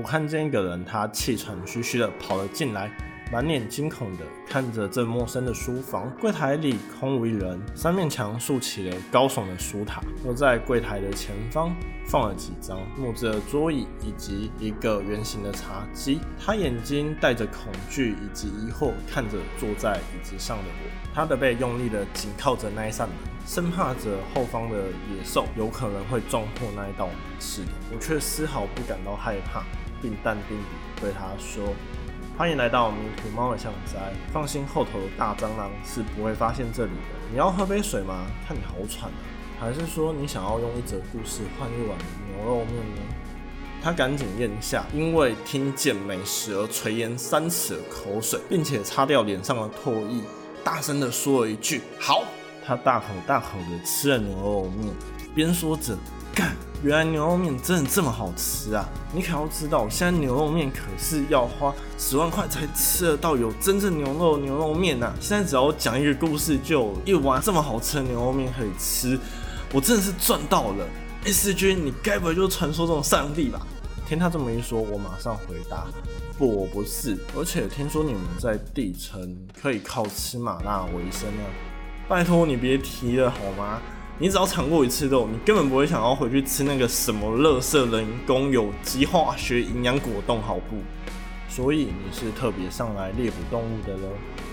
[0.00, 2.90] 我看见一个人，他气喘吁吁的跑了进来。
[3.30, 11.72] 满脸惊恐的看着这陌生的书房，柜台里空无一人，三面墙竖起了高耸的书塔，又在柜台的前方
[12.06, 16.18] 放了几张木质的桌椅以及一个圆形的茶几。
[16.44, 24.76] 他眼睛带着恐惧以及疑惑看着坐在椅子上的我，他的背用力的紧靠着那一扇门，生怕着后方的
[25.14, 27.70] 野兽有可能会撞破那一道门是的。
[27.94, 29.62] 我却丝毫不感到害怕，
[30.00, 30.64] 并淡定地
[31.00, 31.74] 对他说。
[32.36, 33.96] 欢迎来到迷途猫的巷子。
[34.32, 37.30] 放心，后头的大蟑螂是不会发现这里的。
[37.30, 38.26] 你要喝杯水吗？
[38.48, 39.18] 看你好喘啊！
[39.60, 41.98] 还是说你想要用一则故事换一碗
[42.34, 43.02] 牛肉面呢？
[43.82, 50.22] 他赶紧咽下，因为听见美食而垂涎三尺的口水，并且擦掉脸上的唾液，
[50.64, 52.24] 大声的说了一句：“好。”
[52.64, 54.94] 他大口大口的吃了牛肉面，
[55.34, 55.96] 边说着
[56.82, 58.88] ：“”原来牛肉面真的这么好吃啊！
[59.12, 65.12] 你可要知道，现在牛肉面可是要花十万块才吃得到有真正牛肉牛肉面呐！
[65.20, 69.18] 现在只要讲一个故事，就一碗这么好吃的牛肉面可以吃，
[69.74, 70.86] 我真的是赚到了
[71.26, 73.60] ！S 君你该不会就是传说中的上帝吧？
[74.08, 75.86] 听他这么一说，我马上回答：
[76.38, 77.14] 不，我不是。
[77.36, 81.44] 而且听说你们在地城可以靠吃麻辣为生啊！
[82.08, 83.82] 拜托你别提了好吗？
[84.22, 90.76] 你只要尝过一次肉，你根本不会想要回去吃那个什么乐色人工有机化学营养果冻，好不？
[91.48, 94.10] 所以你是特别上来猎捕动物的喽？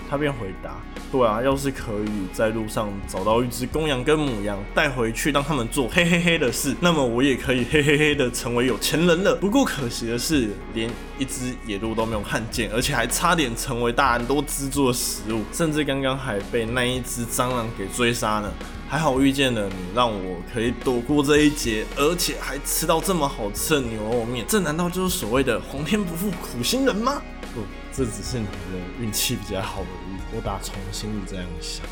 [0.08, 0.80] 他便回答：
[1.12, 9.36] 对啊，要是可以在路上找到一只公羊跟母羊带回去，让他们做嘿嘿嘿的事，那么我也可以嘿嘿嘿的成为有钱人了。
[9.36, 18.50] 不过可惜的是，连一只野鹿都没有看见，而且还差点成为大人都资助的食物，甚至刚刚还被那一只蟑螂给追杀呢。
[18.88, 24.46] 还好遇见了你，让我可以躲过这一劫，而且还吃到这么好吃的牛肉面。
[24.48, 27.20] 这难道就是所谓的“皇天不负苦心人”吗？
[27.54, 27.60] 不，
[27.92, 30.16] 这只是你的运气比较好而已。
[30.34, 31.84] 我打从心里这样想，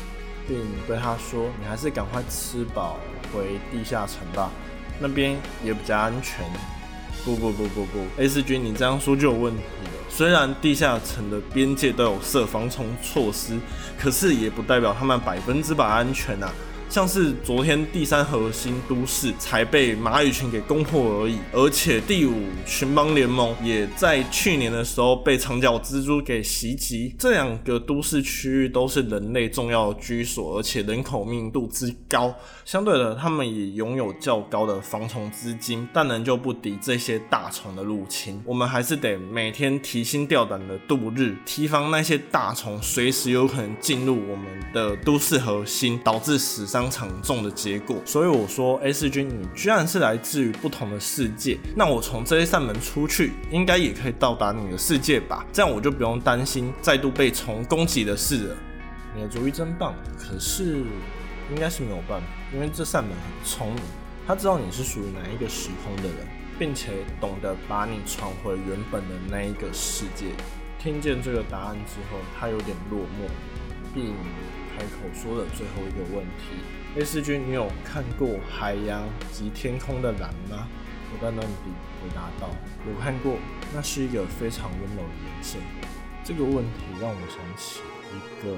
[0.47, 0.57] 并
[0.87, 2.97] 对他说：“你还是赶快吃饱，
[3.31, 4.49] 回地下城吧，
[4.99, 6.43] 那边也比较安全。”
[7.23, 9.91] 不不不不不，S 君，你这样说就有问题了。
[10.07, 13.59] 虽然地下城的边界都有设防虫措施，
[13.99, 16.49] 可是也不代表他们百分之百安全啊。
[16.89, 27.13] 像是昨天第三核心都市才被马羽群给攻破而已，而且第五群邦联盟也在去年的时候被长角蜘蛛给袭击。
[27.19, 32.33] 这两个都市区域都是人类重要的居所，而且人口密度之高，
[32.63, 38.41] 相对的，他们也拥有较高的防虫资金，但仍旧不敌这些大虫的入侵。
[38.45, 46.76] 我们还是得每天提心吊胆的度日，提防那些大虫随时有可能进入我们的都市核心，导致死伤。
[46.77, 55.43] 当场中的结果，所以我说 S 君，你居然是来自于不同的世界，那我从这一扇门出去，应该也可以到达你的世界吧？
[55.51, 58.55] 这样我就不用担心再度被虫攻击的事了。
[59.15, 60.83] 你的主意真棒，可是
[61.49, 63.81] 应该是没有办法，因为这扇门很聪明，
[64.27, 66.27] 他知道你是属于哪一个时空的人，
[66.59, 70.27] 并且懂得把你传回原本的那一个世界。
[70.77, 73.27] 听见这个答案之后，他有点落寞，
[73.95, 74.13] 并。
[74.77, 80.67] 开口说的最后一个问题，S 君，你有看过海洋及天空的蓝吗？
[81.11, 81.47] 我在那里
[81.99, 82.51] 回答道：
[82.85, 83.37] 有看过，
[83.73, 85.57] 那是一个非常温柔的颜色。
[86.23, 87.81] 这个问题让我想起
[88.13, 88.55] 一个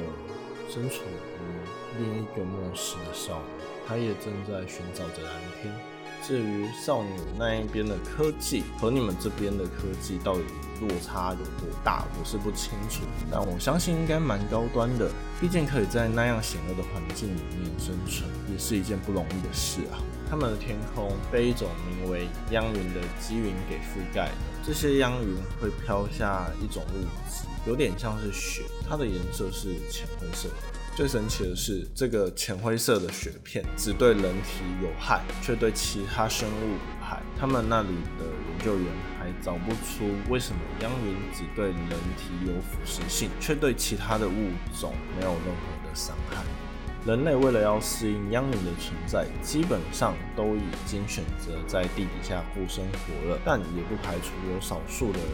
[0.68, 5.74] 身处于另一个末世的少女，她也正在寻找着蓝天。
[6.22, 10.44] 至于少女那一边的科技和你们这边的科技到底
[10.80, 13.02] 落差有多大，我是不清楚，
[13.32, 15.10] 但我相信应该蛮高端的，
[15.40, 20.00] 毕竟可以在那样险恶的环境里面生存，也是一件不容易的事啊。
[20.30, 24.36] 他们的天空被一种名为央云的积云给覆盖了，
[24.66, 30.48] 这些央云会飘下一种物质，有点像是雪，它的颜色是浅灰色。
[30.96, 37.22] 最神奇的是，这个浅灰色的雪片只对人体有害，却对其他生物无害。
[37.40, 37.88] 他们那里
[38.20, 38.86] 的研究员
[39.42, 46.44] 找不出为什么央云只对人体有腐蚀性，却对其他的物种没有任何的伤害。
[47.06, 55.28] 人类为了要适应央云的存在，基本上都已经选择在地底下过生活了，但也不排除有少数的人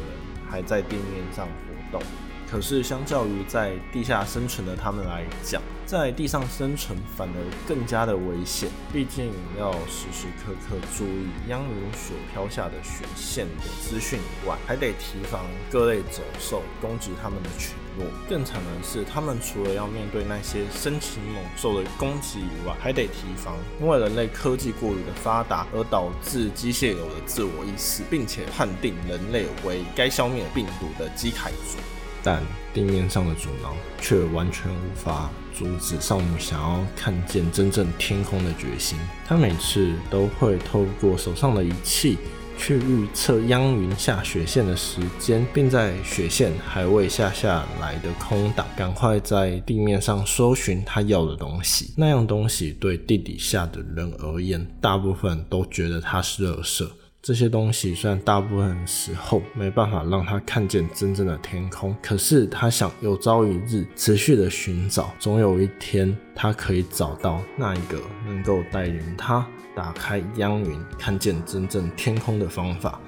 [0.49, 2.01] 还在地面上活动。
[2.49, 8.69] 可是，相较于在地下生存的他们来讲，在地上生存反而更加的危险。
[8.93, 18.05] 毕竟要时时刻刻注意央云所飘下的雪线的资讯以外，还得提防各类走兽攻击他们的群落。
[18.29, 31.77] 更惨的是，他们除了要面对那些生禽猛兽的攻击以外，还得提防因为人类科技过于的发达而导致机械有了自我意识，并且判定人类为该消灭病毒的机凯族。
[32.25, 32.41] 但
[32.73, 38.97] 地面上的阻挠却完全无法阻止少女想要看见真正天空的决心。
[39.27, 42.17] 她每次都会透过手上的仪器
[42.57, 51.93] 去预测央云下雪线的时间，并在雪线还未下下来的空档，赶快在地面上搜寻她要的东西。
[51.95, 56.89] 那样东西对地底下的人而言，大部分都觉得它是垃圾。
[57.25, 69.43] 这些东西虽然大部分时候没办法让他看见真正的天空，可是他想有朝一日持续的寻找，总有一天他可以找到那一个能够带领他
[69.75, 73.01] 打开央云、看见真正天空的方法。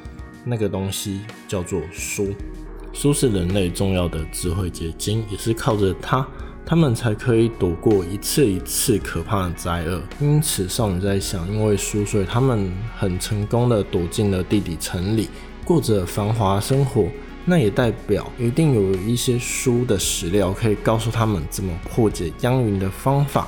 [0.44, 2.34] 那个东西叫做书，
[2.94, 6.28] 书是人类重要的智慧结晶，也是靠着它。
[6.70, 10.02] 他们才可以躲过一次一次可怕的灾厄。
[10.20, 15.30] 因此，少女在想，因为书，所以他们很成功的躲进了地底城里，
[15.64, 17.08] 过着繁华生活。
[17.46, 23.48] 那也代表一定有一些书的史料可以告诉他们怎么破解央云的方法，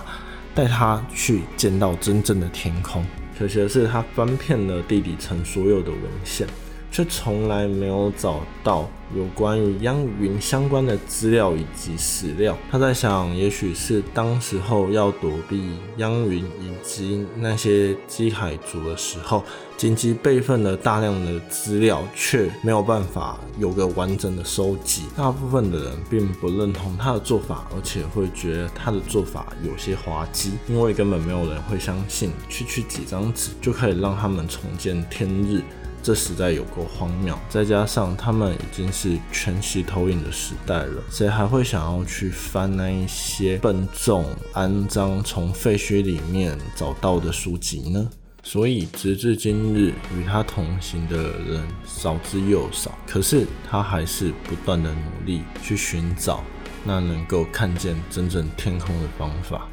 [0.55, 3.05] 带他去见到真正的天空。
[3.37, 6.47] 可惜的是，他翻遍了地底城所有的文献。
[6.91, 12.57] 却从来没有找到有关于央云相关的资料以及史料。
[12.71, 19.43] 他在想，也许是当时候要躲避央云以及那些基海族的时候，
[19.77, 25.03] 紧急备份了大量的资料，却没有办法有个完整的收集。
[25.15, 35.63] 大部分的人并不认同他的做法，而且会觉得他的做法有些滑稽，因为根本没有人会相信，区区几张纸就可以让他们重见天日。
[36.01, 48.09] 这实在有够荒谬，再加上他们已经是全息投影的时代了，谁还会想要去翻那一些笨重、肮脏、从废墟里面找到的书籍呢？
[48.41, 52.97] 所以，直至今日，与他同行的人少之又少。
[53.05, 56.41] 可是，他还是不断的努力去寻找
[56.85, 59.67] 那能够看见真正天空的方法。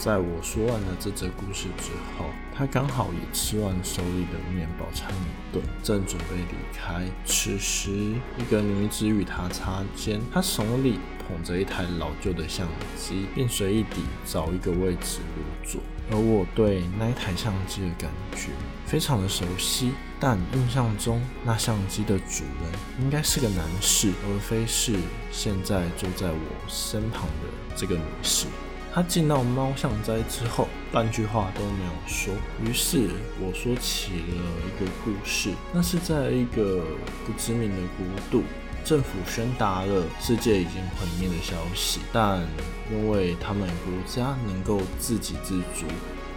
[0.00, 2.24] 在我说完了这则故事之后，
[2.56, 7.04] 他刚好也吃完手里的面包餐一顿，正准备离开。
[7.26, 7.90] 此时，
[8.38, 12.66] 一个女子与他擦肩，她手里捧着一台老旧的相
[12.96, 15.82] 机，并随意地找一个位置入座。
[16.10, 18.48] 而我对那一台相机的感觉
[18.86, 22.72] 非常的熟悉，但印象中那相机的主人
[23.02, 24.96] 应该是个男士，而非是
[25.30, 28.46] 现在坐在我身旁的这个女士。
[28.92, 32.34] 他进到猫巷斋之后，半句话都没有说。
[32.64, 33.08] 于是
[33.40, 36.82] 我说起了一个故事，那是在一个
[37.24, 38.42] 不知名的国度，
[38.84, 42.44] 政府宣达了世界已经毁灭的消息，但
[42.90, 45.86] 因为他们国家能够自给自足，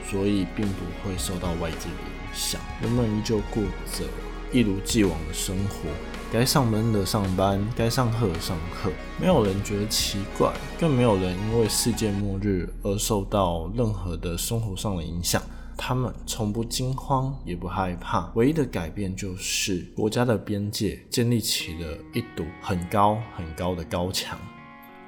[0.08, 4.06] 所以并不会受到外界的影响，人们依旧过着
[4.52, 5.90] 一如既往的生活。
[6.34, 8.90] 该上班的上班，该上课的上课，
[9.22, 15.40] 没有人觉得奇怪，更没有人因为世界末日而受到任何的生活上的影响。
[15.78, 24.36] 他们从不惊慌，也不害怕，唯一的改变就是国家的边界建立起了一堵很高很高的高墙。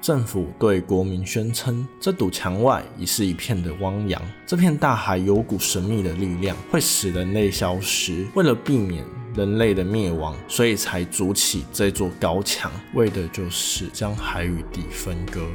[0.00, 8.24] 政府对国民宣称，这堵墙外已是一片的汪洋，这片大海有股神秘的力量，会使人类消失。
[8.36, 9.04] 为了避免
[9.36, 15.46] 人类的灭亡，所以才筑起这座高墙，为的就是将海与地分割。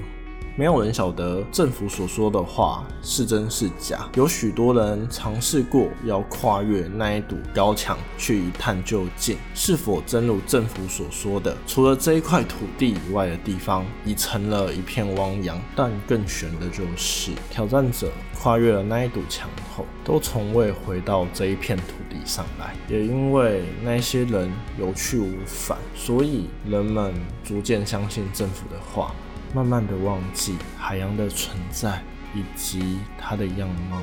[0.57, 4.09] 没有人晓得政府所说的话是真是假。
[4.15, 15.59] 有许多人尝试过要跨越那一堵高墙去一探究竟，是否真如政府所说的，除了这一块土地以外的地方已成了一片汪洋。
[15.75, 22.75] 但更悬的就是，挑战者跨越了那一堵墙后，都从未回到这一片土地上来。
[22.89, 29.15] 也因为那些人有去无返，所以人们逐渐相信政府的话。
[29.53, 32.01] 慢慢的忘记海洋的存在
[32.33, 34.01] 以及它的样貌。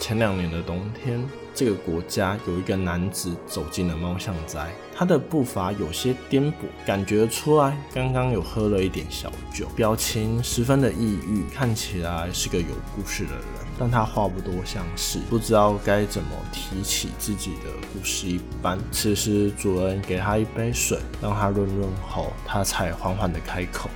[0.00, 1.20] 前两年的冬天，
[1.52, 6.52] 这个国家有一个男子走进了猫巷斋，他的步伐有些颠簸，
[6.86, 13.42] 感觉出来刚刚有喝了一点小酒，表情十分的抑郁，看起来是个有故事的人，
[13.76, 18.78] 但他话不多，像是不知道该怎么提起自己的故事一般。
[18.92, 23.90] 此时主人给他一杯水，让他润润喉，他才缓缓的开口。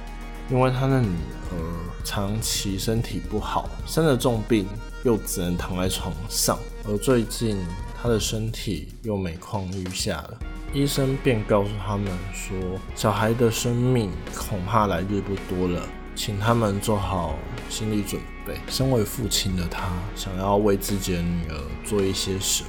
[0.53, 1.09] 因为他的女
[1.51, 1.57] 儿
[2.05, 4.67] 长期身体不好，生了重病，
[5.03, 7.57] 又只能躺在床上，而最近
[7.99, 10.39] 他的身体又每况愈下了。
[10.75, 12.55] 医生便告诉他们说，
[12.95, 15.83] 小孩的生命恐怕来日不多了，
[16.15, 17.35] 请他们做好
[17.71, 18.61] 心理准备。
[18.69, 22.69] 身为父亲的他，想要为自己的女儿做一些什么。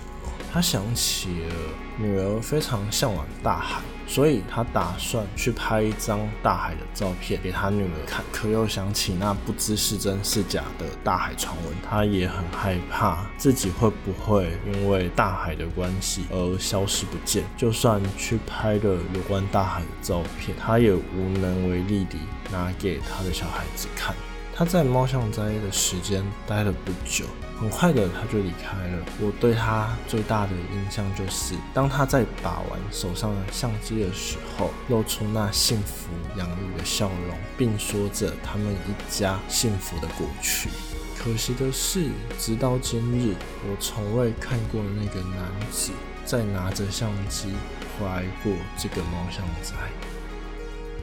[0.54, 1.56] 他想起了
[1.98, 3.82] 女儿非常向往大海。
[4.06, 17.46] 所以他打算去拍一张大海的照片给他女儿看，可又想起那不知是真是假的大海传闻，他也很害怕自己会不会因为大海的关系而消失不见。
[17.58, 22.18] 就算去拍了有关大海的照片，他也无能为力地
[22.52, 24.14] 拿给他的小孩子看。
[24.56, 27.26] 他在猫巷斋的时间待了不久。
[27.60, 29.06] 很快的，他就离开了。
[29.22, 40.70] 我对他最大的印象就是，当他在把玩手上的相机的时候，露出那幸福洋溢的笑容，并说着他们一家幸福的过去。
[41.18, 43.34] 可惜的是，直到今日，
[43.66, 45.92] 我从未看过那个男子
[46.26, 47.54] 再拿着相机
[47.98, 49.74] 回来过这个猫巷仔。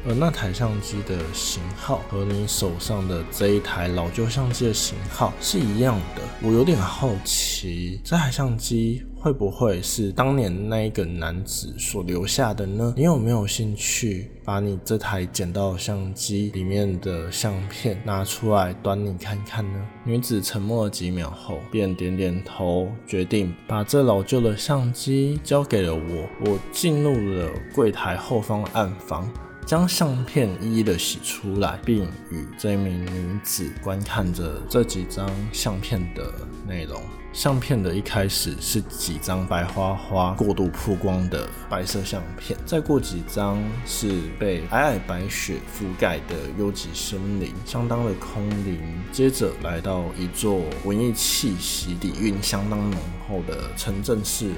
[0.06, 6.22] 而那台相机的型号和你手上的这一台老旧相机的型号是一样的。
[6.42, 12.94] 我有点好奇，这台相机会不会是当年那一个男子所留下的呢？
[12.96, 19.86] 你有没有兴趣把你这台捡到相机里面的相片拿出来端你看看呢？
[20.04, 26.26] 女子沉默了几秒后，便点点头，决定把这老旧的相机交给了我。
[26.46, 29.30] 我进入了柜台后方暗房。
[29.66, 36.32] 将相片一一的洗出来，并与这名女子观看着这几张相片的
[36.66, 37.00] 内容。
[37.32, 48.80] 相片的一开始是几张白花花、过度曝光的白色相片，再过几张是被皑皑白雪覆盖的幽寂森林，相当的空灵。
[49.12, 54.56] 接着来到一座文艺气息底蕴相当浓厚的城镇市容。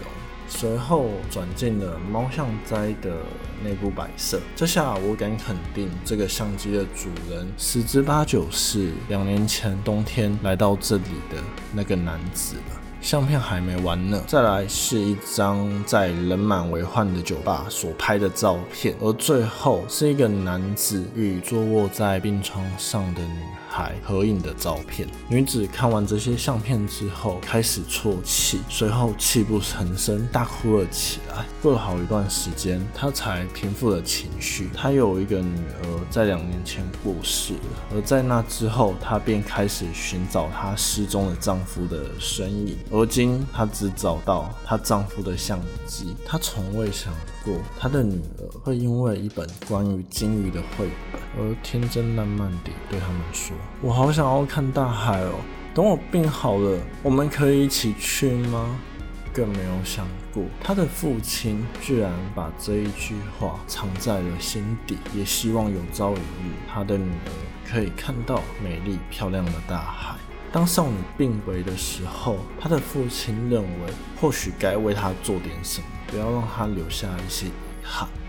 [0.54, 3.10] 随后转进了猫巷斋的
[3.64, 11.38] 内部摆设，这下我敢肯定，这个相机的主人十之八九是两年前冬天来到这里的
[11.72, 12.80] 那个男子了。
[13.00, 23.40] 相片还没完呢，再来是一张在人满为患的酒吧所拍的照片，而最后是一个男子与坐卧在病床上的女
[23.72, 25.08] 孩合影的照片。
[25.28, 31.46] 女子看完这些相片之后，开始啜泣，随后泣不成声，大哭了起来。
[31.62, 34.68] 过了好一段时间，她才平复了情绪。
[34.74, 37.60] 她有一个女儿，在两年前过世了，
[37.94, 42.76] 而在那之后，她便开始寻找她失踪的丈夫的身影。
[42.90, 46.14] 而今，她只找到她丈夫的相机。
[46.26, 47.10] 她从未想
[47.42, 55.34] 过，她的女儿会因为一本关于鲸鱼的绘本而天真烂漫地对他们说：“我好想要看大海哦！
[55.74, 58.78] 等我病好了，我们可以一起去吗？”
[59.34, 67.32] 更没有想过，他的父亲居然把这一句话藏在了心底，也希望有朝一日，他的女儿
[67.66, 70.16] 可以看到美丽漂亮的大海。
[70.52, 77.46] 当少女病危的时候，她的父亲认为或许该为她做点什么，不要让她留下一些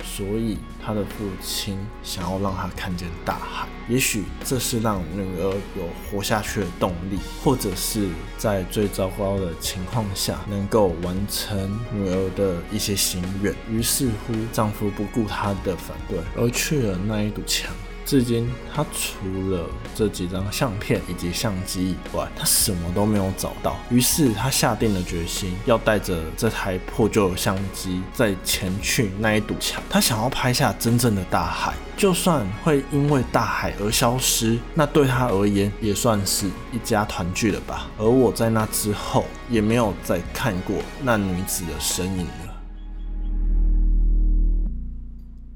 [0.04, 3.68] 所以，他的父亲想要让他看见大海。
[3.90, 8.08] 也许这是让女儿有活下去的动力，或者是
[8.38, 13.54] 在最糟糕的情况下能够完成女儿的一些心愿。
[13.70, 17.74] 于是乎，丈夫不顾她的反对，而去了那一堵墙。
[18.06, 23.78] 至今，他除了这几张相片以及相机以外，他什么都没有找到。
[23.90, 29.82] 于是，他下定了决心，要带着这台破旧的相机，再前去那一堵墙。
[29.90, 37.90] 他想要拍下真正的大海，就算会因为大海而消失，那对他而言也算是一家团聚了吧。
[37.98, 42.54] 而我在那之后，也没有再看过那女子的身影了。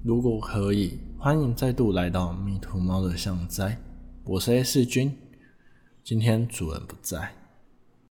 [0.03, 0.97] 如果可以。
[1.27, 3.77] 欢迎再度来到迷途猫的巷斋，
[4.23, 5.13] 我是 A 四君，
[6.01, 7.36] 今天主人不在。